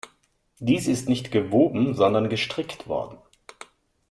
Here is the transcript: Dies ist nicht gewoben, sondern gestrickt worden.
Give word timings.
Dies 0.57 0.87
ist 0.87 1.07
nicht 1.07 1.29
gewoben, 1.31 1.93
sondern 1.93 2.27
gestrickt 2.27 2.87
worden. 2.87 3.19